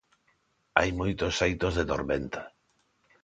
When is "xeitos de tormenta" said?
1.39-2.41